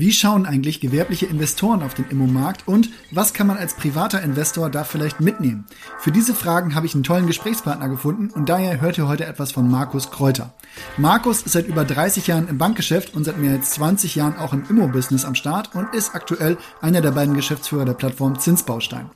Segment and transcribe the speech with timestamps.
[0.00, 4.70] Wie schauen eigentlich gewerbliche Investoren auf den Immomarkt und was kann man als privater Investor
[4.70, 5.66] da vielleicht mitnehmen?
[5.98, 9.50] Für diese Fragen habe ich einen tollen Gesprächspartner gefunden und daher hört ihr heute etwas
[9.50, 10.54] von Markus Kräuter.
[10.98, 14.52] Markus ist seit über 30 Jahren im Bankgeschäft und seit mehr als 20 Jahren auch
[14.52, 19.10] im Immo-Business am Start und ist aktuell einer der beiden Geschäftsführer der Plattform Zinsbaustein.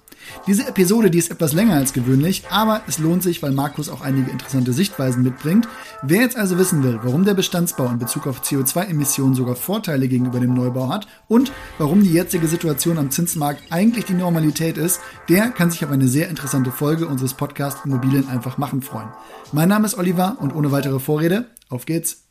[0.47, 4.01] Diese Episode, die ist etwas länger als gewöhnlich, aber es lohnt sich, weil Markus auch
[4.01, 5.69] einige interessante Sichtweisen mitbringt.
[6.03, 10.41] Wer jetzt also wissen will, warum der Bestandsbau in Bezug auf CO2-Emissionen sogar Vorteile gegenüber
[10.41, 15.49] dem Neubau hat und warum die jetzige Situation am Zinsmarkt eigentlich die Normalität ist, der
[15.51, 19.09] kann sich auf eine sehr interessante Folge unseres Podcasts Immobilien einfach machen freuen.
[19.53, 22.25] Mein Name ist Oliver und ohne weitere Vorrede, auf geht's!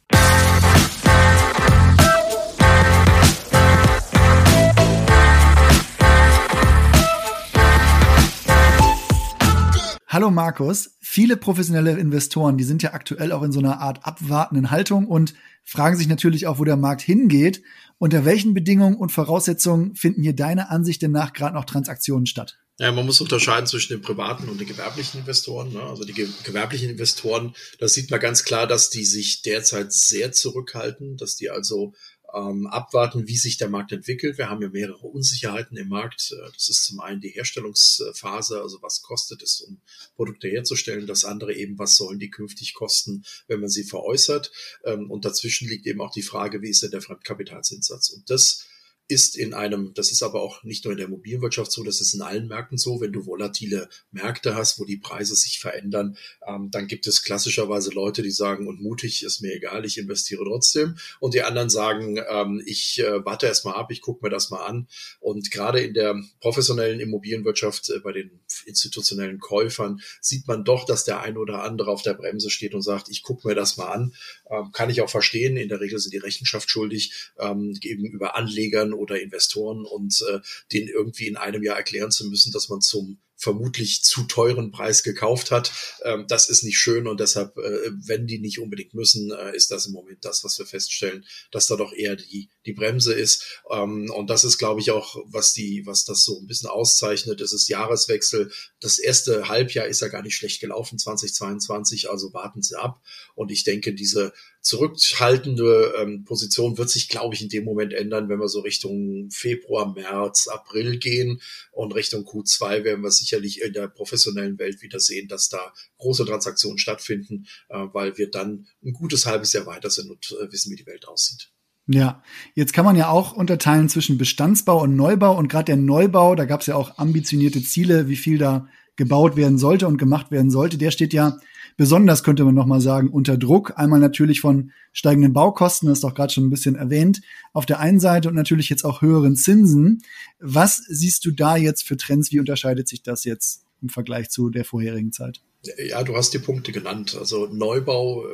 [10.13, 14.69] Hallo Markus, viele professionelle Investoren, die sind ja aktuell auch in so einer Art abwartenden
[14.69, 17.63] Haltung und fragen sich natürlich auch, wo der Markt hingeht.
[17.97, 22.57] Unter welchen Bedingungen und Voraussetzungen finden hier deiner Ansicht nach gerade noch Transaktionen statt?
[22.77, 25.71] Ja, man muss unterscheiden zwischen den privaten und den gewerblichen Investoren.
[25.71, 25.81] Ne?
[25.81, 31.15] Also die gewerblichen Investoren, da sieht man ganz klar, dass die sich derzeit sehr zurückhalten,
[31.15, 31.93] dass die also
[32.33, 34.37] ähm, abwarten, wie sich der Markt entwickelt.
[34.37, 36.31] Wir haben ja mehrere Unsicherheiten im Markt.
[36.31, 39.81] Äh, das ist zum einen die Herstellungsphase, also was kostet es, um
[40.15, 41.07] Produkte herzustellen.
[41.07, 44.51] Das andere eben, was sollen die künftig kosten, wenn man sie veräußert.
[44.85, 48.09] Ähm, und dazwischen liegt eben auch die Frage, wie ist denn der Fremdkapitalzinssatz?
[48.09, 48.65] Und das
[49.11, 52.13] ist in einem, das ist aber auch nicht nur in der Immobilienwirtschaft so, das ist
[52.13, 56.15] in allen Märkten so, wenn du volatile Märkte hast, wo die Preise sich verändern,
[56.47, 60.45] ähm, dann gibt es klassischerweise Leute, die sagen, und mutig ist mir egal, ich investiere
[60.45, 60.95] trotzdem.
[61.19, 64.49] Und die anderen sagen, ähm, ich äh, warte erst mal ab, ich gucke mir das
[64.49, 64.87] mal an.
[65.19, 71.03] Und gerade in der professionellen Immobilienwirtschaft, äh, bei den institutionellen Käufern, sieht man doch, dass
[71.03, 73.91] der ein oder andere auf der Bremse steht und sagt, ich gucke mir das mal
[73.91, 74.13] an.
[74.49, 75.57] Ähm, kann ich auch verstehen.
[75.57, 80.39] In der Regel sind die Rechenschaft schuldig ähm, gegenüber Anlegern oder Investoren und äh,
[80.71, 85.01] denen irgendwie in einem Jahr erklären zu müssen, dass man zum vermutlich zu teuren Preis
[85.01, 85.71] gekauft hat.
[86.03, 89.71] Ähm, das ist nicht schön und deshalb, äh, wenn die nicht unbedingt müssen, äh, ist
[89.71, 93.61] das im Moment das, was wir feststellen, dass da doch eher die, die Bremse ist.
[93.71, 97.41] Ähm, und das ist, glaube ich, auch, was die, was das so ein bisschen auszeichnet.
[97.41, 98.51] Es ist Jahreswechsel.
[98.79, 103.01] Das erste Halbjahr ist ja gar nicht schlecht gelaufen, 2022, also warten Sie ab.
[103.33, 108.29] Und ich denke, diese zurückhaltende ähm, Position wird sich, glaube ich, in dem Moment ändern,
[108.29, 111.41] wenn wir so Richtung Februar, März, April gehen
[111.71, 116.25] und Richtung Q2 werden wir sicherlich in der professionellen Welt wieder sehen, dass da große
[116.25, 120.71] Transaktionen stattfinden, äh, weil wir dann ein gutes halbes Jahr weiter sind und äh, wissen,
[120.71, 121.51] wie die Welt aussieht.
[121.87, 126.35] Ja, jetzt kann man ja auch unterteilen zwischen Bestandsbau und Neubau und gerade der Neubau,
[126.35, 130.31] da gab es ja auch ambitionierte Ziele, wie viel da gebaut werden sollte und gemacht
[130.31, 130.77] werden sollte.
[130.77, 131.37] Der steht ja
[131.77, 133.73] besonders, könnte man nochmal sagen, unter Druck.
[133.77, 137.21] Einmal natürlich von steigenden Baukosten, das ist doch gerade schon ein bisschen erwähnt,
[137.53, 140.01] auf der einen Seite und natürlich jetzt auch höheren Zinsen.
[140.39, 142.31] Was siehst du da jetzt für Trends?
[142.31, 145.41] Wie unterscheidet sich das jetzt im Vergleich zu der vorherigen Zeit?
[145.63, 147.15] Ja, du hast die Punkte genannt.
[147.15, 148.25] Also Neubau,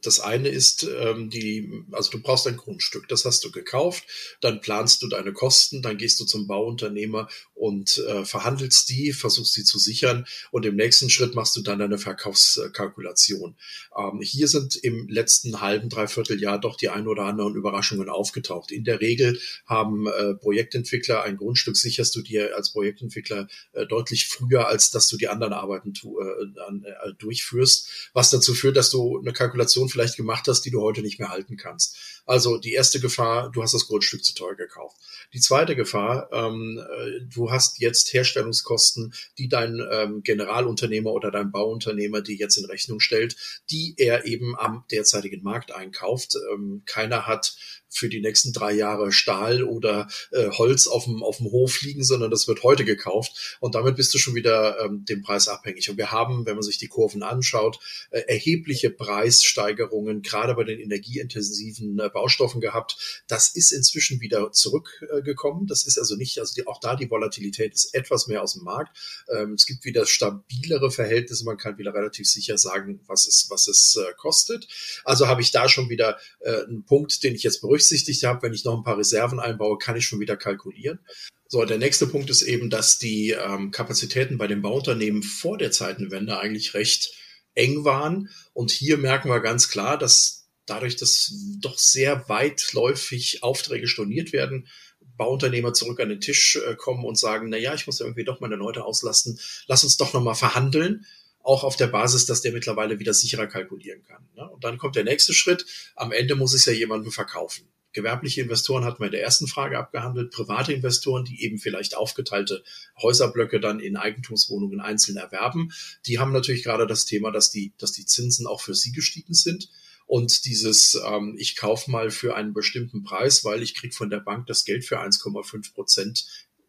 [0.00, 4.04] das eine ist ähm, die, also du brauchst ein Grundstück, das hast du gekauft,
[4.40, 9.54] dann planst du deine Kosten, dann gehst du zum Bauunternehmer und äh, verhandelst die, versuchst
[9.54, 13.56] sie zu sichern und im nächsten Schritt machst du dann deine Verkaufskalkulation.
[13.96, 18.70] Ähm, hier sind im letzten halben, dreiviertel Jahr doch die ein oder anderen Überraschungen aufgetaucht.
[18.70, 24.28] In der Regel haben äh, Projektentwickler ein Grundstück sicherst du dir als Projektentwickler äh, deutlich
[24.28, 28.76] früher, als dass du die anderen Arbeiten tu, äh, an, äh, durchführst, was dazu führt,
[28.76, 32.17] dass du eine Kalkulation vielleicht gemacht hast, die du heute nicht mehr halten kannst.
[32.28, 34.98] Also die erste Gefahr, du hast das Grundstück zu teuer gekauft.
[35.32, 41.50] Die zweite Gefahr, ähm, äh, du hast jetzt Herstellungskosten, die dein ähm, Generalunternehmer oder dein
[41.50, 43.36] Bauunternehmer dir jetzt in Rechnung stellt,
[43.70, 46.36] die er eben am derzeitigen Markt einkauft.
[46.52, 47.56] Ähm, keiner hat
[47.88, 52.04] für die nächsten drei Jahre Stahl oder äh, Holz auf dem, auf dem Hof liegen,
[52.04, 53.58] sondern das wird heute gekauft.
[53.60, 55.88] Und damit bist du schon wieder ähm, dem Preis abhängig.
[55.88, 57.78] Und wir haben, wenn man sich die Kurven anschaut,
[58.10, 63.22] äh, erhebliche Preissteigerungen, gerade bei den energieintensiven äh, Baustoffen gehabt.
[63.28, 65.68] Das ist inzwischen wieder zurückgekommen.
[65.68, 68.64] das ist also nicht, also die, auch da die Volatilität ist etwas mehr aus dem
[68.64, 68.96] Markt.
[69.32, 71.44] Ähm, es gibt wieder stabilere Verhältnisse.
[71.44, 74.66] Man kann wieder relativ sicher sagen, was es, was es äh, kostet.
[75.04, 78.52] Also habe ich da schon wieder äh, einen Punkt, den ich jetzt berücksichtigt habe, wenn
[78.52, 80.98] ich noch ein paar Reserven einbaue, kann ich schon wieder kalkulieren.
[81.46, 85.70] So, der nächste Punkt ist eben, dass die ähm, Kapazitäten bei den Bauunternehmen vor der
[85.70, 87.10] Zeitenwende eigentlich recht
[87.54, 88.28] eng waren.
[88.52, 90.37] Und hier merken wir ganz klar, dass
[90.68, 94.68] dadurch, dass doch sehr weitläufig Aufträge storniert werden,
[95.16, 98.40] Bauunternehmer zurück an den Tisch äh, kommen und sagen, na ja, ich muss irgendwie doch
[98.40, 101.04] meine Leute auslasten, lass uns doch nochmal verhandeln
[101.48, 104.22] auch auf der Basis, dass der mittlerweile wieder sicherer kalkulieren kann.
[104.36, 104.46] Ne?
[104.48, 105.64] Und dann kommt der nächste Schritt.
[105.96, 107.66] Am Ende muss es ja jemandem verkaufen.
[107.92, 112.62] Gewerbliche Investoren hatten wir in der ersten Frage abgehandelt, private Investoren, die eben vielleicht aufgeteilte
[113.02, 115.72] Häuserblöcke dann in Eigentumswohnungen einzeln erwerben.
[116.04, 119.32] Die haben natürlich gerade das Thema, dass die, dass die Zinsen auch für sie gestiegen
[119.32, 119.70] sind.
[120.08, 124.20] Und dieses, ähm, ich kaufe mal für einen bestimmten Preis, weil ich krieg von der
[124.20, 126.26] Bank das Geld für 1,5 Prozent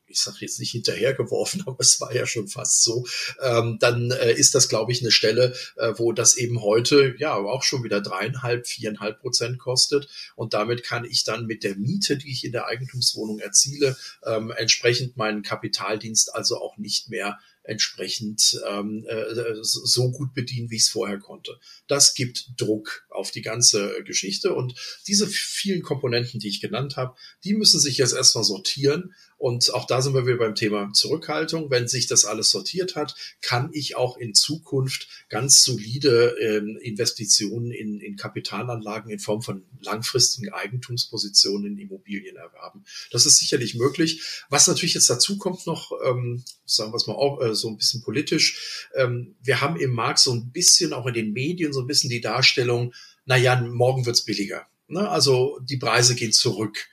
[0.10, 3.06] ich sage jetzt nicht hinterhergeworfen, aber es war ja schon fast so,
[3.42, 7.36] ähm, dann äh, ist das, glaube ich, eine Stelle, äh, wo das eben heute ja
[7.36, 10.10] auch schon wieder dreieinhalb, viereinhalb Prozent kostet.
[10.36, 13.96] Und damit kann ich dann mit der Miete, die ich in der Eigentumswohnung erziele,
[14.26, 20.78] ähm, entsprechend meinen Kapitaldienst also auch nicht mehr entsprechend ähm, äh, so gut bedienen, wie
[20.78, 21.60] ich es vorher konnte.
[21.88, 24.74] Das gibt Druck auf die ganze Geschichte und
[25.08, 29.88] diese vielen Komponenten, die ich genannt habe, die müssen sich jetzt erstmal sortieren und auch
[29.88, 31.72] da sind wir wieder beim Thema Zurückhaltung.
[31.72, 37.72] Wenn sich das alles sortiert hat, kann ich auch in Zukunft ganz solide ähm, Investitionen
[37.72, 42.84] in, in Kapitalanlagen in Form von langfristigen Eigentumspositionen in Immobilien erwerben.
[43.12, 44.22] Das ist sicherlich möglich.
[44.50, 47.78] Was natürlich jetzt dazu kommt noch, ähm, sagen wir es mal auch äh, so ein
[47.78, 51.80] bisschen politisch, ähm, wir haben im Markt so ein bisschen, auch in den Medien, so
[51.80, 52.94] ein bisschen die Darstellung,
[53.30, 54.66] na ja, morgen wird's billiger.
[54.88, 55.08] Ne?
[55.08, 56.90] Also die Preise gehen zurück.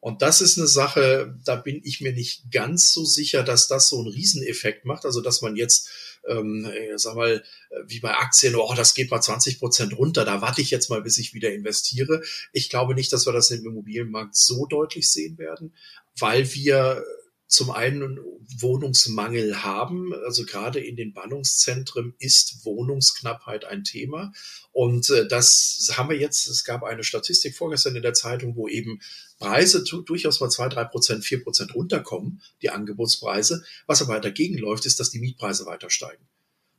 [0.00, 3.90] Und das ist eine Sache, da bin ich mir nicht ganz so sicher, dass das
[3.90, 5.04] so einen Rieseneffekt macht.
[5.04, 5.90] Also dass man jetzt,
[6.26, 6.66] ähm,
[6.96, 7.44] sag mal,
[7.86, 11.02] wie bei Aktien, oh, das geht mal 20 Prozent runter, da warte ich jetzt mal,
[11.02, 12.22] bis ich wieder investiere.
[12.54, 15.74] Ich glaube nicht, dass wir das im Immobilienmarkt so deutlich sehen werden,
[16.18, 17.04] weil wir
[17.46, 18.18] zum einen
[18.58, 20.12] Wohnungsmangel haben.
[20.24, 24.32] Also gerade in den Ballungszentren ist Wohnungsknappheit ein Thema.
[24.72, 28.68] Und äh, das haben wir jetzt, es gab eine Statistik vorgestern in der Zeitung, wo
[28.68, 29.00] eben
[29.38, 33.64] Preise durchaus mal zwei, drei Prozent, vier Prozent runterkommen, die Angebotspreise.
[33.86, 36.26] Was aber dagegen läuft, ist, dass die Mietpreise weiter steigen.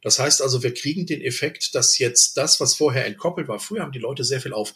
[0.01, 3.81] Das heißt also, wir kriegen den Effekt, dass jetzt das, was vorher entkoppelt war, früher
[3.81, 4.73] haben die Leute sehr viel auf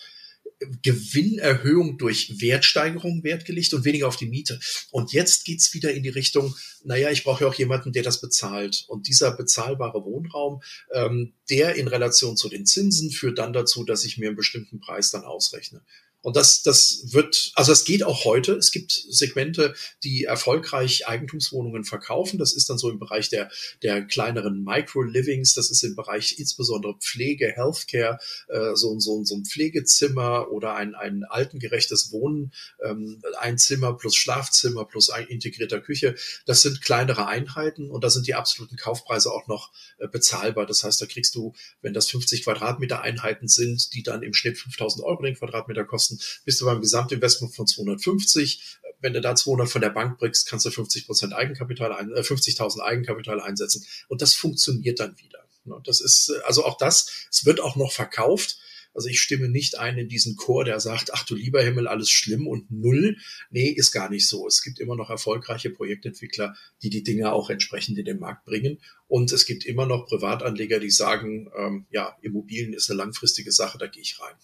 [0.81, 4.59] Gewinnerhöhung durch Wertsteigerung Wert gelegt und weniger auf die Miete.
[4.91, 8.21] Und jetzt geht's wieder in die Richtung, naja, ich brauche ja auch jemanden, der das
[8.21, 8.85] bezahlt.
[8.87, 10.61] Und dieser bezahlbare Wohnraum,
[10.93, 14.79] ähm, der in Relation zu den Zinsen führt dann dazu, dass ich mir einen bestimmten
[14.79, 15.81] Preis dann ausrechne.
[16.21, 18.53] Und das, das wird, also es geht auch heute.
[18.53, 19.73] Es gibt Segmente,
[20.03, 22.37] die erfolgreich Eigentumswohnungen verkaufen.
[22.37, 23.49] Das ist dann so im Bereich der,
[23.83, 25.53] der kleineren Micro-Livings.
[25.53, 28.19] Das ist im Bereich insbesondere Pflege, Healthcare,
[28.49, 32.51] äh, so, so, so ein Pflegezimmer oder ein, ein altengerechtes Wohnen,
[32.83, 36.15] ähm, ein Zimmer plus Schlafzimmer plus ein integrierter Küche.
[36.45, 40.65] Das sind kleinere Einheiten und da sind die absoluten Kaufpreise auch noch äh, bezahlbar.
[40.65, 44.57] Das heißt, da kriegst du, wenn das 50 Quadratmeter Einheiten sind, die dann im Schnitt
[44.57, 48.79] 5000 Euro den Quadratmeter kosten, kosten, bist du beim Gesamtinvestment von 250.
[49.01, 52.21] Wenn du da 200 von der Bank bringst, kannst du 50 Prozent Eigenkapital, ein, äh,
[52.21, 53.85] 50.000 Eigenkapital einsetzen.
[54.07, 55.39] Und das funktioniert dann wieder.
[55.65, 58.57] Ne, das ist, äh, also auch das, es wird auch noch verkauft.
[58.93, 62.09] Also ich stimme nicht ein in diesen Chor, der sagt, ach du lieber Himmel, alles
[62.09, 63.17] schlimm und null.
[63.51, 64.47] Nee, ist gar nicht so.
[64.47, 68.81] Es gibt immer noch erfolgreiche Projektentwickler, die die Dinge auch entsprechend in den Markt bringen.
[69.07, 73.77] Und es gibt immer noch Privatanleger, die sagen, ähm, ja, Immobilien ist eine langfristige Sache,
[73.77, 74.35] da gehe ich rein.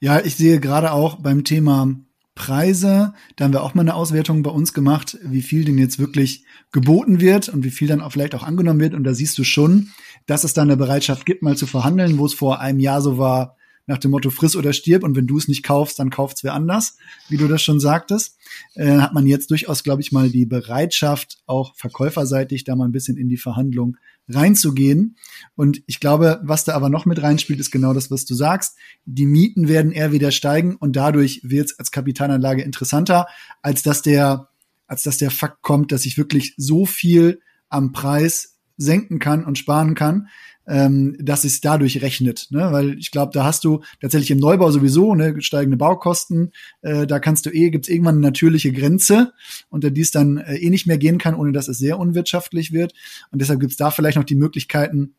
[0.00, 1.94] Ja, ich sehe gerade auch beim Thema
[2.34, 5.98] Preise, da haben wir auch mal eine Auswertung bei uns gemacht, wie viel denn jetzt
[5.98, 8.94] wirklich geboten wird und wie viel dann auch vielleicht auch angenommen wird.
[8.94, 9.88] Und da siehst du schon,
[10.26, 13.16] dass es da eine Bereitschaft gibt, mal zu verhandeln, wo es vor einem Jahr so
[13.16, 13.56] war,
[13.86, 16.54] nach dem Motto friss oder stirb und wenn du es nicht kaufst, dann kauft's wer
[16.54, 16.98] anders,
[17.28, 18.36] wie du das schon sagtest,
[18.74, 22.92] äh, hat man jetzt durchaus, glaube ich, mal die Bereitschaft, auch verkäuferseitig da mal ein
[22.92, 23.96] bisschen in die Verhandlung
[24.28, 25.16] reinzugehen.
[25.54, 28.76] Und ich glaube, was da aber noch mit reinspielt, ist genau das, was du sagst.
[29.04, 33.26] Die Mieten werden eher wieder steigen und dadurch wird es als Kapitalanlage interessanter,
[33.62, 34.48] als dass der,
[34.86, 39.58] als dass der Fakt kommt, dass ich wirklich so viel am Preis senken kann und
[39.58, 40.28] sparen kann,
[40.66, 42.48] ähm, dass es dadurch rechnet.
[42.50, 42.68] Ne?
[42.72, 46.52] Weil ich glaube, da hast du tatsächlich im Neubau sowieso ne, steigende Baukosten.
[46.82, 49.32] Äh, da kannst du eh, gibt's irgendwann eine natürliche Grenze,
[49.70, 52.72] unter die es dann äh, eh nicht mehr gehen kann, ohne dass es sehr unwirtschaftlich
[52.72, 52.94] wird.
[53.30, 55.14] Und deshalb gibt's da vielleicht noch die Möglichkeiten,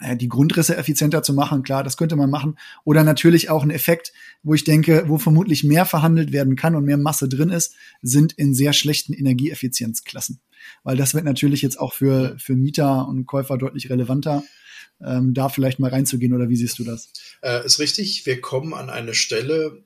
[0.00, 2.58] äh, die Grundrisse effizienter zu machen, klar, das könnte man machen.
[2.84, 6.84] Oder natürlich auch ein Effekt, wo ich denke, wo vermutlich mehr verhandelt werden kann und
[6.84, 10.40] mehr Masse drin ist, sind in sehr schlechten Energieeffizienzklassen.
[10.82, 14.42] Weil das wird natürlich jetzt auch für, für Mieter und Käufer deutlich relevanter
[15.04, 17.10] ähm, da vielleicht mal reinzugehen oder wie siehst du das?
[17.42, 18.24] Äh, ist richtig.
[18.26, 19.84] Wir kommen an eine Stelle,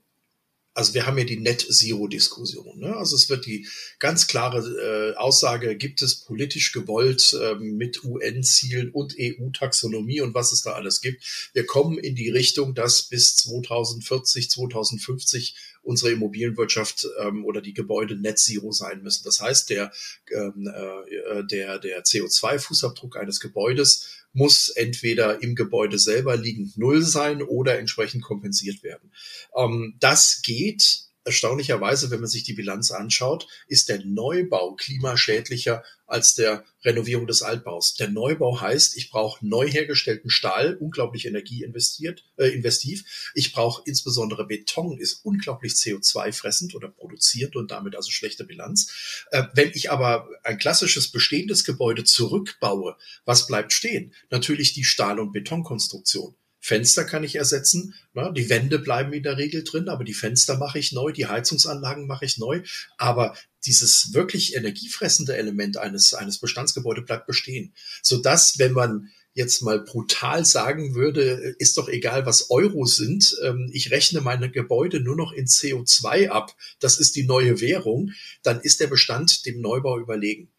[0.73, 2.79] also wir haben ja die Net-Zero-Diskussion.
[2.79, 2.95] Ne?
[2.95, 3.67] Also es wird die
[3.99, 10.53] ganz klare äh, Aussage, gibt es politisch gewollt äh, mit UN-Zielen und EU-Taxonomie und was
[10.53, 11.49] es da alles gibt.
[11.53, 18.15] Wir kommen in die Richtung, dass bis 2040, 2050 unsere Immobilienwirtschaft ähm, oder die Gebäude
[18.15, 19.23] Net Zero sein müssen.
[19.23, 19.91] Das heißt, der,
[20.31, 27.41] ähm, äh, der, der CO2-Fußabdruck eines Gebäudes muss entweder im Gebäude selber liegend null sein
[27.41, 29.11] oder entsprechend kompensiert werden.
[29.55, 36.35] Ähm, das geht erstaunlicherweise, wenn man sich die Bilanz anschaut, ist der Neubau klimaschädlicher als
[36.35, 37.95] der Renovierung des Altbaus.
[37.95, 43.31] Der Neubau heißt, ich brauche neu hergestellten Stahl, unglaublich Energie investiert, äh, investiv.
[43.33, 49.25] Ich brauche insbesondere Beton, ist unglaublich CO2 fressend oder produziert und damit also schlechte Bilanz.
[49.31, 54.13] Äh, wenn ich aber ein klassisches bestehendes Gebäude zurückbaue, was bleibt stehen?
[54.29, 56.35] Natürlich die Stahl- und Betonkonstruktion.
[56.61, 57.95] Fenster kann ich ersetzen.
[58.13, 58.31] Ne?
[58.35, 62.05] Die Wände bleiben in der Regel drin, aber die Fenster mache ich neu, die Heizungsanlagen
[62.05, 62.61] mache ich neu.
[62.97, 67.73] Aber dieses wirklich energiefressende Element eines, eines Bestandsgebäudes bleibt bestehen.
[68.03, 73.69] Sodass, wenn man jetzt mal brutal sagen würde, ist doch egal, was Euro sind, ähm,
[73.71, 78.11] ich rechne meine Gebäude nur noch in CO2 ab, das ist die neue Währung,
[78.43, 80.49] dann ist der Bestand dem Neubau überlegen.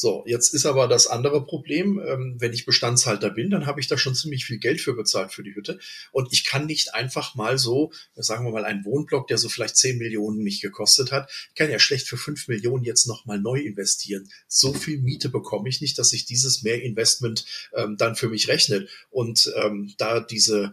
[0.00, 3.86] So, jetzt ist aber das andere Problem, ähm, wenn ich Bestandshalter bin, dann habe ich
[3.86, 5.78] da schon ziemlich viel Geld für bezahlt für die Hütte.
[6.10, 9.76] Und ich kann nicht einfach mal so, sagen wir mal, einen Wohnblock, der so vielleicht
[9.76, 14.26] 10 Millionen mich gekostet hat, kann ja schlecht für 5 Millionen jetzt nochmal neu investieren.
[14.48, 18.88] So viel Miete bekomme ich nicht, dass sich dieses Mehrinvestment ähm, dann für mich rechnet.
[19.10, 20.72] Und ähm, da diese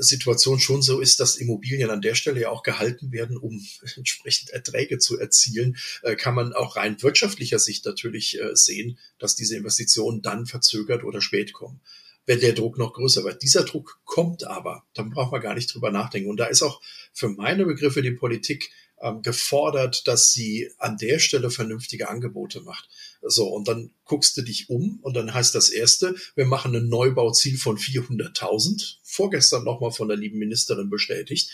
[0.00, 3.64] Situation schon so ist, dass Immobilien an der Stelle ja auch gehalten werden, um
[3.96, 9.36] entsprechend Erträge zu erzielen, äh, kann man auch rein wirtschaftlicher Sicht natürlich äh, sehen, dass
[9.36, 11.80] diese Investitionen dann verzögert oder spät kommen
[12.26, 13.42] wenn der Druck noch größer wird.
[13.42, 16.28] Dieser Druck kommt aber, dann braucht man gar nicht drüber nachdenken.
[16.28, 16.82] Und da ist auch
[17.14, 18.70] für meine Begriffe die Politik
[19.00, 22.90] ähm, gefordert, dass sie an der Stelle vernünftige Angebote macht.
[23.22, 26.88] So, und dann guckst du dich um und dann heißt das erste, wir machen ein
[26.88, 28.96] Neubauziel von 400.000.
[29.02, 31.50] Vorgestern nochmal von der lieben Ministerin bestätigt.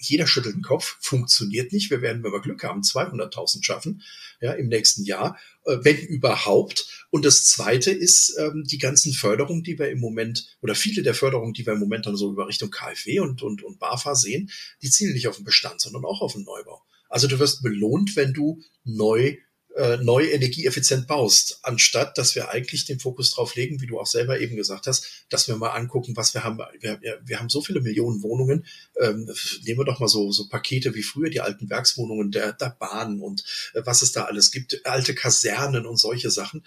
[0.00, 1.90] Jeder schüttelt den Kopf, funktioniert nicht.
[1.90, 4.02] Wir werden, wenn wir Glück haben, 200.000 schaffen,
[4.40, 7.06] ja, im nächsten Jahr, äh, wenn überhaupt.
[7.10, 11.14] Und das zweite ist, ähm, die ganzen Förderungen, die wir im Moment, oder viele der
[11.14, 14.50] Förderungen, die wir im Moment dann so über Richtung KfW und, und, und BAFA sehen,
[14.82, 16.82] die zielen nicht auf den Bestand, sondern auch auf den Neubau.
[17.08, 19.36] Also du wirst belohnt, wenn du neu
[19.76, 24.06] äh, neu energieeffizient baust, anstatt dass wir eigentlich den Fokus drauf legen, wie du auch
[24.06, 26.58] selber eben gesagt hast, dass wir mal angucken, was wir haben.
[26.80, 28.66] Wir, wir haben so viele Millionen Wohnungen.
[29.00, 29.30] Ähm,
[29.64, 33.20] nehmen wir doch mal so, so Pakete wie früher, die alten Werkswohnungen der, der Bahn
[33.20, 36.64] und äh, was es da alles gibt, alte Kasernen und solche Sachen.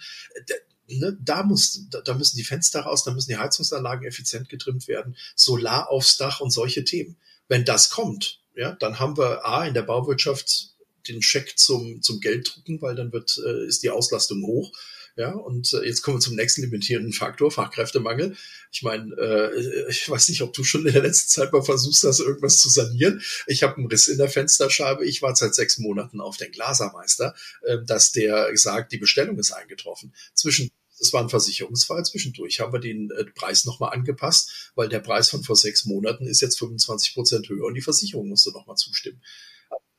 [0.88, 4.86] Ne, da muss, da, da müssen die Fenster raus, da müssen die Heizungsanlagen effizient getrimmt
[4.88, 7.16] werden, Solar aufs Dach und solche Themen.
[7.48, 10.75] Wenn das kommt, ja, dann haben wir A in der Bauwirtschaft
[11.08, 14.72] den Scheck zum, zum Geld drucken, weil dann wird, äh, ist die Auslastung hoch.
[15.18, 18.36] Ja, und äh, jetzt kommen wir zum nächsten limitierenden Faktor, Fachkräftemangel.
[18.70, 22.04] Ich meine, äh, ich weiß nicht, ob du schon in der letzten Zeit mal versuchst
[22.04, 23.22] hast, irgendwas zu sanieren.
[23.46, 25.06] Ich habe einen Riss in der Fensterscheibe.
[25.06, 29.52] Ich war seit sechs Monaten auf den Glasermeister, äh, dass der sagt, die Bestellung ist
[29.52, 30.12] eingetroffen.
[30.34, 32.04] Zwischen es war ein Versicherungsfall.
[32.04, 36.26] Zwischendurch haben wir den äh, Preis nochmal angepasst, weil der Preis von vor sechs Monaten
[36.26, 39.22] ist jetzt 25 Prozent höher und die Versicherung musste nochmal zustimmen.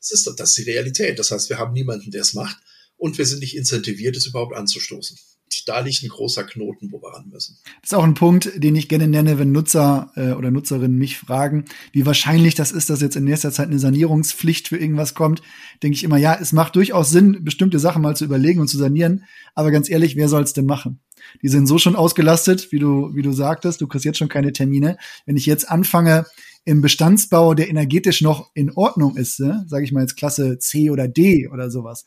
[0.09, 1.19] Das ist, das ist die Realität.
[1.19, 2.57] Das heißt, wir haben niemanden, der es macht
[2.97, 5.17] und wir sind nicht incentiviert, es überhaupt anzustoßen.
[5.65, 7.57] Da liegt ein großer Knoten, wo wir ran müssen.
[7.81, 11.17] Das ist auch ein Punkt, den ich gerne nenne, wenn Nutzer äh, oder Nutzerinnen mich
[11.17, 15.41] fragen, wie wahrscheinlich das ist, dass jetzt in nächster Zeit eine Sanierungspflicht für irgendwas kommt.
[15.83, 18.77] Denke ich immer, ja, es macht durchaus Sinn, bestimmte Sachen mal zu überlegen und zu
[18.77, 19.25] sanieren.
[19.55, 20.99] Aber ganz ehrlich, wer soll es denn machen?
[21.41, 23.81] Die sind so schon ausgelastet, wie du, wie du sagtest.
[23.81, 24.97] Du kriegst jetzt schon keine Termine.
[25.25, 26.25] Wenn ich jetzt anfange,
[26.67, 29.63] im Bestandsbau, der energetisch noch in Ordnung ist, ne?
[29.69, 32.03] sage ich mal jetzt Klasse C oder D oder sowas,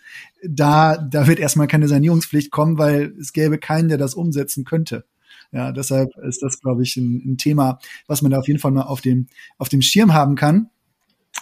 [0.46, 5.06] da, da wird erstmal keine Sanierungspflicht kommen, weil es gäbe keinen, der das umsetzen könnte.
[5.50, 8.70] Ja, deshalb ist das, glaube ich, ein, ein Thema, was man da auf jeden Fall
[8.70, 10.68] mal auf dem, auf dem Schirm haben kann.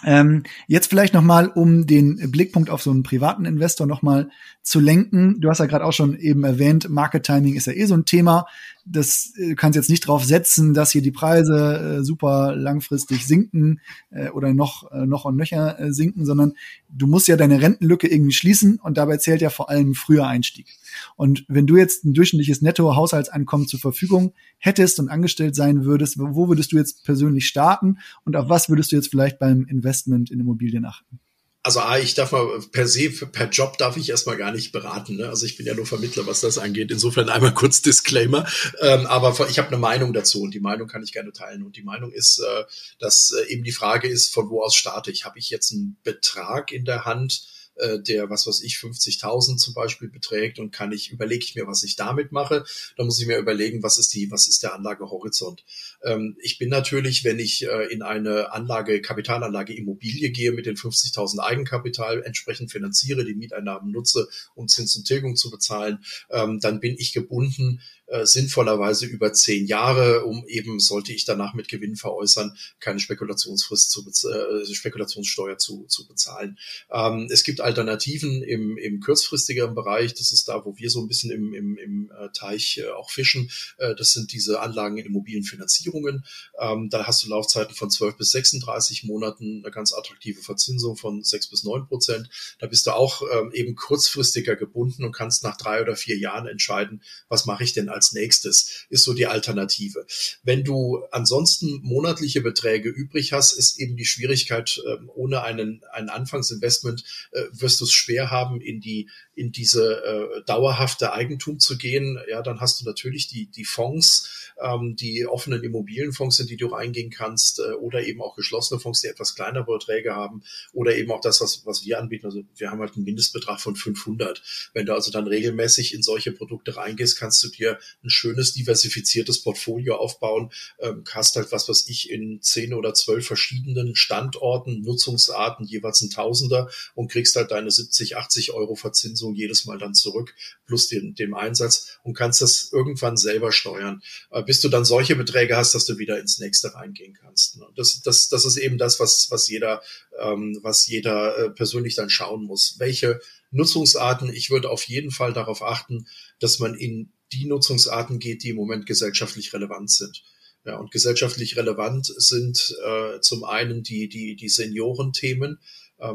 [0.05, 4.29] Ähm, jetzt vielleicht nochmal, um den Blickpunkt auf so einen privaten Investor nochmal
[4.61, 5.41] zu lenken.
[5.41, 8.05] Du hast ja gerade auch schon eben erwähnt, Market Timing ist ja eh so ein
[8.05, 8.45] Thema
[8.89, 13.81] das äh, kannst jetzt nicht drauf setzen, dass hier die Preise äh, super langfristig sinken
[14.09, 16.53] äh, oder noch äh, noch und nöcher äh, sinken, sondern
[16.89, 20.67] du musst ja deine Rentenlücke irgendwie schließen und dabei zählt ja vor allem früher Einstieg.
[21.15, 26.49] Und wenn du jetzt ein durchschnittliches Netto-Haushaltsankommen zur Verfügung hättest und angestellt sein würdest, wo
[26.49, 30.39] würdest du jetzt persönlich starten und auf was würdest du jetzt vielleicht beim Investment in
[30.39, 31.19] Immobilien achten?
[31.61, 35.17] also A, ich darf mal per se, per Job darf ich erstmal gar nicht beraten.
[35.17, 35.27] Ne?
[35.27, 36.89] Also ich bin ja nur Vermittler, was das angeht.
[36.89, 38.47] Insofern einmal kurz Disclaimer.
[38.79, 41.63] Ähm, aber ich habe eine Meinung dazu und die Meinung kann ich gerne teilen.
[41.63, 42.63] Und die Meinung ist, äh,
[42.97, 45.25] dass äh, eben die Frage ist, von wo aus starte ich?
[45.25, 47.43] Habe ich jetzt einen Betrag in der Hand,
[47.79, 51.67] äh, der, was weiß ich, 50.000 zum Beispiel beträgt und kann ich, überlege ich mir,
[51.67, 52.63] was ich damit mache.
[52.97, 55.63] Dann muss ich mir überlegen, was ist die, was ist der Anlagehorizont.
[56.03, 60.75] Ähm, ich bin natürlich, wenn ich äh, in eine Anlage, Kapitalanlage Immobilie gehe mit den
[60.75, 66.79] 50.000 Eigenkapital entsprechend finanziere, die Mieteinnahmen nutze, um Zins und Tilgung zu bezahlen, ähm, dann
[66.79, 71.95] bin ich gebunden äh, sinnvollerweise über zehn Jahre, um eben, sollte ich danach mit Gewinn
[71.95, 76.57] veräußern, keine Spekulationsfrist zu äh, Spekulationssteuer zu, zu bezahlen.
[76.91, 81.07] Ähm, es gibt Alternativen im, im kurzfristigeren Bereich, das ist da, wo wir so ein
[81.07, 83.51] bisschen im, im, im äh, Teich äh, auch fischen.
[83.77, 86.25] Äh, das sind diese Anlagen in Immobilienfinanzierungen.
[86.59, 91.23] Ähm, da hast du Laufzeiten von 12 bis 36 Monaten, eine ganz attraktive Verzinsung von
[91.23, 92.27] 6 bis 9 Prozent.
[92.57, 96.47] Da bist du auch ähm, eben kurzfristiger gebunden und kannst nach drei oder vier Jahren
[96.47, 100.07] entscheiden, was mache ich denn als nächstes, ist so die Alternative.
[100.41, 106.09] Wenn du ansonsten monatliche Beträge übrig hast, ist eben die Schwierigkeit, ähm, ohne einen, ein
[106.09, 107.03] Anfangsinvestment
[107.51, 112.41] wirst du es schwer haben, in die in diese äh, dauerhafte Eigentum zu gehen, ja,
[112.41, 117.09] dann hast du natürlich die, die Fonds, ähm, die offenen Immobilienfonds, in die du reingehen
[117.09, 121.21] kannst, äh, oder eben auch geschlossene Fonds, die etwas kleinere Beträge haben, oder eben auch
[121.21, 122.25] das, was, was wir anbieten.
[122.25, 124.43] Also wir haben halt einen Mindestbetrag von 500.
[124.73, 129.41] Wenn du also dann regelmäßig in solche Produkte reingehst, kannst du dir ein schönes, diversifiziertes
[129.41, 135.65] Portfolio aufbauen, ähm, hast halt was, was ich in zehn oder zwölf verschiedenen Standorten, Nutzungsarten,
[135.65, 140.35] jeweils ein Tausender und kriegst halt deine 70, 80 Euro Verzinsung jedes Mal dann zurück,
[140.65, 145.15] plus den, dem Einsatz und kannst das irgendwann selber steuern, äh, bis du dann solche
[145.15, 147.57] Beträge hast, dass du wieder ins nächste reingehen kannst.
[147.57, 147.65] Ne?
[147.75, 149.81] Das, das, das ist eben das, was, was jeder,
[150.19, 152.75] ähm, was jeder äh, persönlich dann schauen muss.
[152.77, 153.19] Welche
[153.51, 154.31] Nutzungsarten?
[154.33, 156.07] Ich würde auf jeden Fall darauf achten,
[156.39, 160.23] dass man in die Nutzungsarten geht, die im Moment gesellschaftlich relevant sind.
[160.65, 165.59] Ja, und gesellschaftlich relevant sind äh, zum einen die, die, die Seniorenthemen,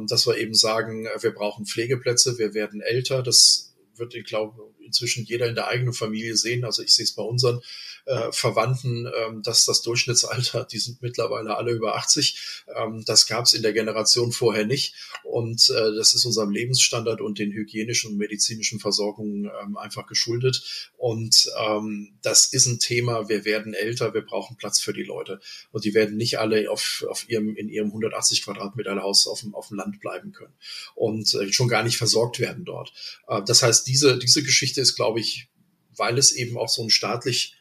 [0.06, 3.22] dass wir eben sagen, äh, wir brauchen Pflegeplätze, wir werden älter.
[3.22, 6.64] Das wird, ich glaube, inzwischen jeder in der eigenen Familie sehen.
[6.64, 7.60] Also ich sehe es bei unseren
[8.06, 12.64] äh, Verwandten, ähm, dass das Durchschnittsalter, die sind mittlerweile alle über 80.
[12.76, 14.94] Ähm, das gab es in der Generation vorher nicht.
[15.22, 20.90] Und äh, das ist unserem Lebensstandard und den hygienischen und medizinischen Versorgungen ähm, einfach geschuldet.
[20.96, 23.28] Und ähm, das ist ein Thema.
[23.28, 25.40] Wir werden älter, wir brauchen Platz für die Leute.
[25.72, 29.54] Und die werden nicht alle auf, auf ihrem, in ihrem 180 Quadratmeter Haus auf dem,
[29.54, 30.54] auf dem Land bleiben können
[30.94, 32.92] und äh, schon gar nicht versorgt werden dort.
[33.28, 35.48] Äh, das heißt, diese, diese Geschichte ist, glaube ich,
[35.96, 37.56] weil es eben auch so ein staatlich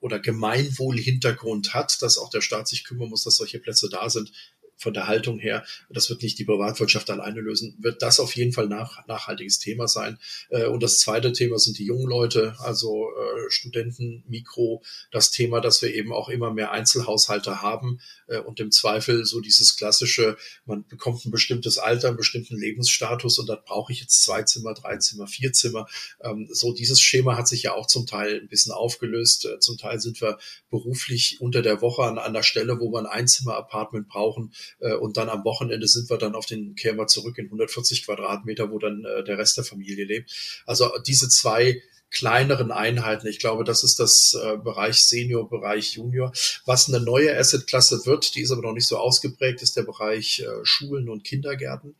[0.00, 4.32] oder Gemeinwohlhintergrund hat, dass auch der Staat sich kümmern muss, dass solche Plätze da sind,
[4.78, 8.52] von der Haltung her, das wird nicht die Privatwirtschaft alleine lösen, wird das auf jeden
[8.52, 10.18] Fall nach, nachhaltiges Thema sein.
[10.50, 15.60] Äh, und das zweite Thema sind die jungen Leute, also äh, Studenten, Mikro, das Thema,
[15.60, 20.36] dass wir eben auch immer mehr Einzelhaushalte haben äh, und im Zweifel so dieses klassische,
[20.64, 24.74] man bekommt ein bestimmtes Alter, einen bestimmten Lebensstatus und dann brauche ich jetzt zwei Zimmer,
[24.74, 25.88] drei Zimmer, vier Zimmer.
[26.22, 29.48] Ähm, so dieses Schema hat sich ja auch zum Teil ein bisschen aufgelöst.
[29.58, 30.38] Zum Teil sind wir
[30.70, 35.28] beruflich unter der Woche an einer Stelle, wo wir ein Einzimmer-Apartment brauchen äh, und dann
[35.28, 39.24] am Wochenende sind wir dann auf den, kehren zurück in 140 Quadratmeter, wo dann äh,
[39.24, 40.62] der Rest der Familie lebt.
[40.66, 43.26] Also diese zwei kleineren Einheiten.
[43.26, 46.32] Ich glaube, das ist das äh, Bereich Senior, Bereich Junior.
[46.64, 50.40] Was eine neue Assetklasse wird, die ist aber noch nicht so ausgeprägt, ist der Bereich
[50.40, 51.96] äh, Schulen und Kindergärten.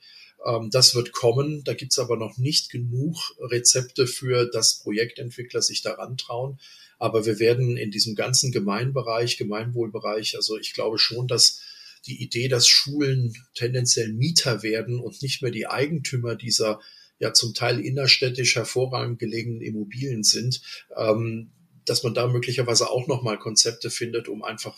[0.46, 1.62] Ähm, das wird kommen.
[1.64, 6.58] Da gibt's aber noch nicht genug Rezepte für, dass Projektentwickler sich daran trauen.
[6.98, 11.60] Aber wir werden in diesem ganzen Gemeinbereich, Gemeinwohlbereich, also ich glaube schon, dass
[12.06, 16.80] die Idee, dass Schulen tendenziell Mieter werden und nicht mehr die Eigentümer dieser
[17.18, 20.60] ja zum Teil innerstädtisch hervorragend gelegenen Immobilien sind,
[20.96, 21.50] ähm,
[21.84, 24.76] dass man da möglicherweise auch nochmal Konzepte findet, um einfach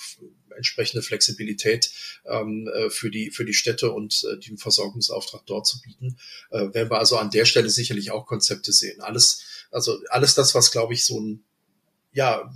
[0.56, 1.90] entsprechende Flexibilität
[2.26, 6.16] ähm, äh, für die für die Städte und äh, den Versorgungsauftrag dort zu bieten.
[6.50, 9.00] Äh, werden wir also an der Stelle sicherlich auch Konzepte sehen.
[9.00, 11.44] Alles also alles das, was glaube ich so ein
[12.12, 12.52] ja,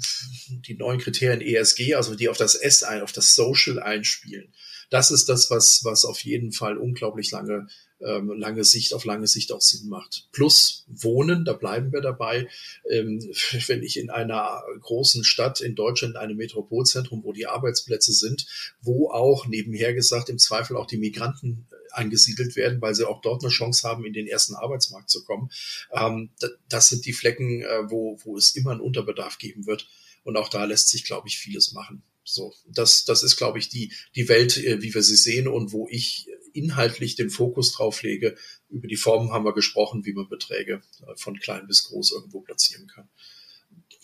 [0.48, 4.52] die neuen Kriterien ESG, also die auf das S ein, auf das Social einspielen.
[4.90, 7.66] Das ist das, was, was auf jeden Fall unglaublich lange,
[8.00, 10.28] ähm, lange Sicht, auf lange Sicht auch Sinn macht.
[10.32, 12.48] Plus Wohnen, da bleiben wir dabei.
[12.90, 13.20] Ähm,
[13.66, 18.46] wenn ich in einer großen Stadt in Deutschland, in einem Metropolzentrum, wo die Arbeitsplätze sind,
[18.80, 23.42] wo auch nebenher gesagt im Zweifel auch die Migranten angesiedelt werden, weil sie auch dort
[23.42, 25.50] eine Chance haben, in den ersten Arbeitsmarkt zu kommen.
[25.92, 26.30] Ähm,
[26.68, 29.88] das sind die Flecken, äh, wo, wo es immer einen Unterbedarf geben wird.
[30.24, 32.02] Und auch da lässt sich, glaube ich, vieles machen.
[32.24, 35.72] So, das, das ist, glaube ich, die, die Welt, äh, wie wir sie sehen und
[35.72, 38.36] wo ich inhaltlich den Fokus drauf lege.
[38.70, 42.40] Über die Formen haben wir gesprochen, wie man Beträge äh, von klein bis groß irgendwo
[42.40, 43.08] platzieren kann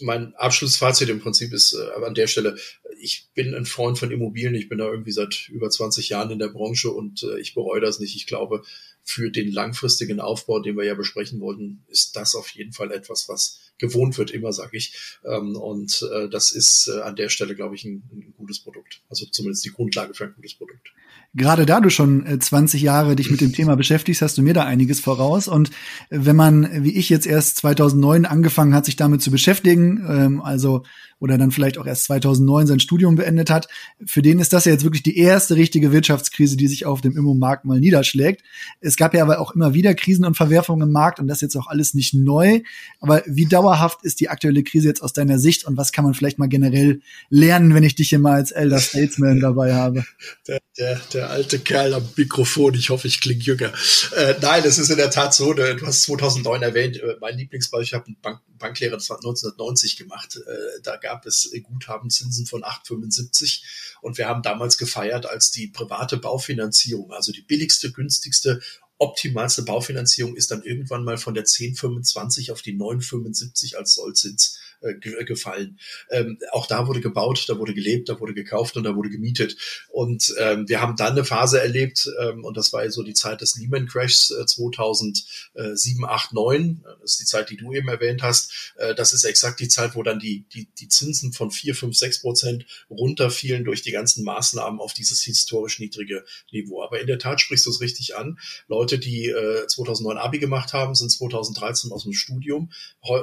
[0.03, 2.57] mein Abschlussfazit im Prinzip ist äh, an der Stelle,
[2.99, 4.55] ich bin ein Freund von Immobilien.
[4.55, 7.81] Ich bin da irgendwie seit über 20 Jahren in der Branche und äh, ich bereue
[7.81, 8.17] das nicht.
[8.17, 8.63] Ich glaube,
[9.03, 13.29] für den langfristigen Aufbau, den wir ja besprechen wollten, ist das auf jeden Fall etwas,
[13.29, 15.19] was gewohnt wird, immer sage ich.
[15.25, 19.03] Ähm, und äh, das ist äh, an der Stelle, glaube ich, ein, ein gutes Produkt.
[19.09, 20.93] Also zumindest die Grundlage für ein gutes Produkt
[21.35, 24.55] gerade da du schon 20 äh, Jahre dich mit dem Thema beschäftigst, hast du mir
[24.55, 25.49] da einiges voraus.
[25.49, 25.71] Und
[26.11, 30.41] äh, wenn man, wie ich jetzt erst 2009 angefangen hat, sich damit zu beschäftigen, ähm,
[30.43, 30.83] also
[31.19, 33.69] oder dann vielleicht auch erst 2009 sein Studium beendet hat,
[34.07, 37.15] für den ist das ja jetzt wirklich die erste richtige Wirtschaftskrise, die sich auf dem
[37.15, 38.43] Immomarkt mal niederschlägt.
[38.81, 41.43] Es gab ja aber auch immer wieder Krisen und Verwerfungen im Markt und das ist
[41.43, 42.61] jetzt auch alles nicht neu.
[43.01, 43.70] Aber wie dauerhaft
[44.03, 47.01] ist die aktuelle Krise jetzt aus deiner Sicht und was kann man vielleicht mal generell
[47.29, 50.05] lernen, wenn ich dich hier mal als Elder Statesman dabei habe?
[50.47, 53.73] Der, der, der alte Kerl am Mikrofon, ich hoffe, ich klinge jünger.
[54.17, 57.85] Äh, nein, es ist in der Tat so, du hast 2009 erwähnt, äh, mein Lieblingsbeispiel,
[57.85, 60.37] ich habe einen Bank Banklehre 1990 gemacht.
[60.37, 63.63] Äh, da gab es Guthabenzinsen von 8,75
[64.03, 68.61] und wir haben damals gefeiert, als die private Baufinanzierung, also die billigste, günstigste
[69.01, 75.25] optimalste Baufinanzierung ist dann irgendwann mal von der 10,25 auf die 9,75 als Sollzins äh,
[75.25, 75.79] gefallen.
[76.11, 79.57] Ähm, auch da wurde gebaut, da wurde gelebt, da wurde gekauft und da wurde gemietet.
[79.91, 83.41] Und ähm, wir haben dann eine Phase erlebt, ähm, und das war so die Zeit
[83.41, 86.85] des Lehman Crashs äh, 2007, 8, 9.
[87.03, 88.73] Das ist die Zeit, die du eben erwähnt hast.
[88.77, 91.97] Äh, das ist exakt die Zeit, wo dann die, die, die Zinsen von 4, 5,
[91.97, 96.83] 6 Prozent runterfielen durch die ganzen Maßnahmen auf dieses historisch niedrige Niveau.
[96.83, 98.39] Aber in der Tat sprichst du es richtig an.
[98.69, 102.73] Leute, die äh, 2009 Abi gemacht haben, sind 2013 aus dem Studium.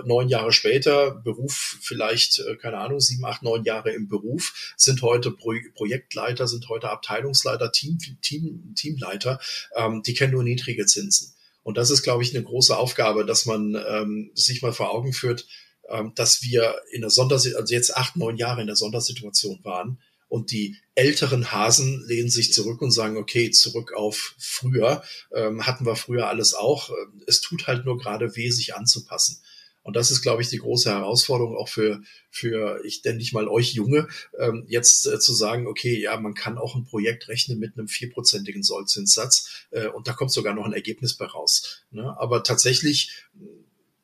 [0.05, 4.73] Neun Jahre später Beruf Beruf, vielleicht, äh, keine Ahnung, sieben, acht, neun Jahre im Beruf,
[4.75, 9.39] sind heute Pro Projektleiter, sind heute Abteilungsleiter, Team, Team, Teamleiter,
[9.75, 11.33] ähm, die kennen nur niedrige Zinsen.
[11.63, 15.13] Und das ist, glaube ich, eine große Aufgabe, dass man ähm, sich mal vor Augen
[15.13, 15.47] führt,
[15.89, 19.99] ähm, dass wir in der Sondersituation, also jetzt acht, neun Jahre in der Sondersituation waren.
[20.29, 25.01] Und die älteren Hasen lehnen sich zurück und sagen, okay, zurück auf früher.
[25.33, 26.89] Ähm, hatten wir früher alles auch.
[27.27, 29.41] Es tut halt nur gerade weh, sich anzupassen.
[29.87, 33.47] Und das ist, glaube ich, die große Herausforderung auch für, für ich denke ich mal,
[33.47, 37.57] euch Junge, ähm, jetzt äh, zu sagen, okay, ja, man kann auch ein Projekt rechnen
[37.57, 41.85] mit einem vierprozentigen Sollzinssatz äh, und da kommt sogar noch ein Ergebnis bei raus.
[41.91, 42.13] Ne?
[42.19, 43.45] Aber tatsächlich äh,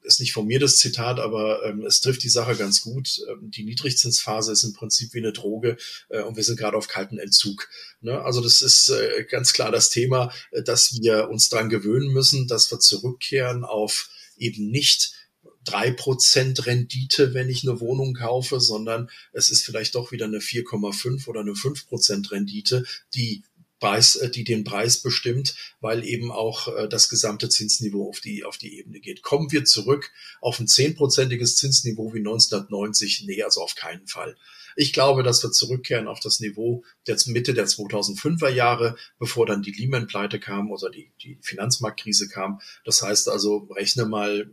[0.07, 3.19] ist nicht von mir das Zitat, aber ähm, es trifft die Sache ganz gut.
[3.29, 5.75] Ähm, die Niedrigzinsphase ist im Prinzip wie eine Droge
[6.07, 7.67] äh, und wir sind gerade auf kalten Entzug.
[7.99, 8.21] Ne?
[8.21, 12.47] Also das ist äh, ganz klar das Thema, äh, dass wir uns dran gewöhnen müssen,
[12.47, 15.13] dass wir zurückkehren auf eben nicht
[15.63, 20.39] drei Prozent Rendite, wenn ich eine Wohnung kaufe, sondern es ist vielleicht doch wieder eine
[20.39, 23.43] 4,5 oder eine 5 Prozent Rendite, die
[23.83, 28.45] Preis, äh, die den Preis bestimmt, weil eben auch äh, das gesamte Zinsniveau auf die,
[28.45, 29.23] auf die Ebene geht.
[29.23, 33.23] Kommen wir zurück auf ein zehnprozentiges Zinsniveau wie 1990?
[33.25, 34.37] Nee, also auf keinen Fall.
[34.77, 39.61] Ich glaube, dass wir zurückkehren auf das Niveau der Mitte der 2005er Jahre, bevor dann
[39.61, 42.61] die Lehman-Pleite kam oder die, die Finanzmarktkrise kam.
[42.85, 44.49] Das heißt also, rechne mal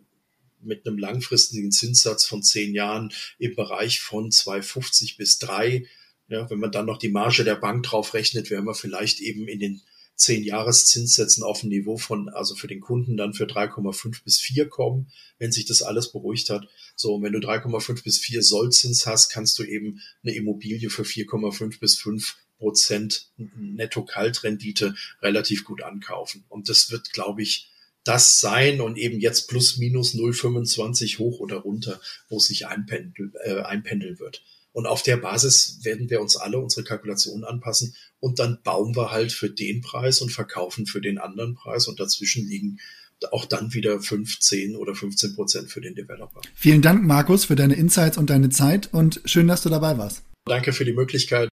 [0.63, 5.87] mit einem langfristigen Zinssatz von zehn Jahren im Bereich von 2,50 bis 3.
[6.29, 9.49] Ja, wenn man dann noch die Marge der Bank drauf rechnet, wären wir vielleicht eben
[9.49, 9.83] in den
[10.21, 14.69] zehn Jahreszinssätzen auf ein Niveau von, also für den Kunden dann für 3,5 bis 4
[14.69, 16.69] kommen, wenn sich das alles beruhigt hat.
[16.95, 21.05] So, und wenn du 3,5 bis 4 Sollzins hast, kannst du eben eine Immobilie für
[21.05, 26.45] 4,5 bis 5 Prozent Netto-Kaltrendite relativ gut ankaufen.
[26.51, 27.71] Und das wird, glaube ich,
[28.11, 33.33] das sein und eben jetzt plus minus 0,25 hoch oder runter, wo es sich einpendel,
[33.45, 34.43] äh, einpendeln wird.
[34.73, 39.13] Und auf der Basis werden wir uns alle unsere Kalkulationen anpassen und dann bauen wir
[39.13, 42.79] halt für den Preis und verkaufen für den anderen Preis und dazwischen liegen
[43.31, 46.41] auch dann wieder 15 oder 15 Prozent für den Developer.
[46.55, 50.23] Vielen Dank, Markus, für deine Insights und deine Zeit und schön, dass du dabei warst.
[50.47, 51.50] Danke für die Möglichkeit.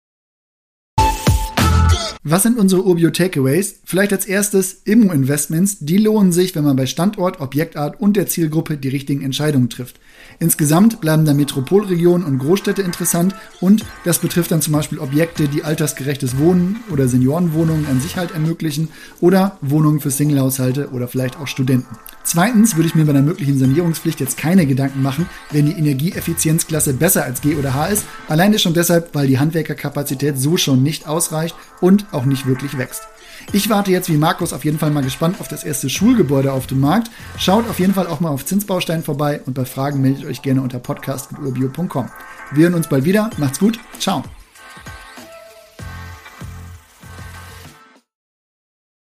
[2.29, 3.79] Was sind unsere Urbio Takeaways?
[3.85, 5.77] Vielleicht als erstes Immo-Investments.
[5.79, 9.97] Die lohnen sich, wenn man bei Standort, Objektart und der Zielgruppe die richtigen Entscheidungen trifft.
[10.39, 15.63] Insgesamt bleiben da Metropolregionen und Großstädte interessant und das betrifft dann zum Beispiel Objekte, die
[15.63, 21.47] altersgerechtes Wohnen oder Seniorenwohnungen an sich halt ermöglichen oder Wohnungen für Singlehaushalte oder vielleicht auch
[21.47, 21.97] Studenten.
[22.23, 26.93] Zweitens würde ich mir bei einer möglichen Sanierungspflicht jetzt keine Gedanken machen, wenn die Energieeffizienzklasse
[26.93, 31.07] besser als G oder H ist, alleine schon deshalb, weil die Handwerkerkapazität so schon nicht
[31.07, 33.03] ausreicht und auch nicht wirklich wächst.
[33.53, 36.67] Ich warte jetzt wie Markus auf jeden Fall mal gespannt auf das erste Schulgebäude auf
[36.67, 37.09] dem Markt.
[37.37, 40.61] Schaut auf jeden Fall auch mal auf Zinsbaustein vorbei und bei Fragen meldet euch gerne
[40.61, 42.09] unter podcast.urbio.com.
[42.51, 43.29] Wir hören uns bald wieder.
[43.37, 43.79] Macht's gut.
[43.99, 44.23] Ciao.